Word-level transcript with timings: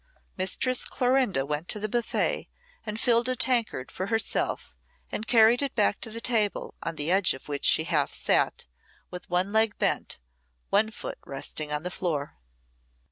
Mistress 0.35 0.83
Clorinda 0.83 1.45
went 1.45 1.67
to 1.67 1.79
the 1.79 1.87
buffet 1.87 2.49
and 2.87 2.99
filled 2.99 3.29
a 3.29 3.35
tankard 3.35 3.91
for 3.91 4.07
herself 4.07 4.75
and 5.11 5.27
carried 5.27 5.61
it 5.61 5.75
back 5.75 6.01
to 6.01 6.09
the 6.09 6.19
table, 6.19 6.73
on 6.81 6.95
the 6.95 7.11
edge 7.11 7.35
of 7.35 7.47
which 7.47 7.65
she 7.65 7.83
half 7.83 8.11
sat, 8.11 8.65
with 9.11 9.29
one 9.29 9.53
leg 9.53 9.77
bent, 9.77 10.17
one 10.71 10.89
foot 10.89 11.19
resting 11.23 11.71
on 11.71 11.83
the 11.83 11.91
floor. 11.91 12.33